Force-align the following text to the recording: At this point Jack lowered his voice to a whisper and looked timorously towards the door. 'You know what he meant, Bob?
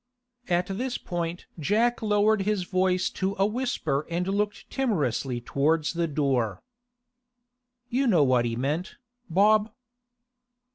At 0.47 0.65
this 0.65 0.97
point 0.97 1.45
Jack 1.59 2.01
lowered 2.01 2.41
his 2.41 2.63
voice 2.63 3.07
to 3.11 3.33
a 3.37 3.45
whisper 3.45 4.07
and 4.09 4.27
looked 4.27 4.67
timorously 4.71 5.41
towards 5.41 5.93
the 5.93 6.07
door. 6.07 6.63
'You 7.87 8.07
know 8.07 8.23
what 8.23 8.45
he 8.45 8.55
meant, 8.55 8.95
Bob? 9.29 9.69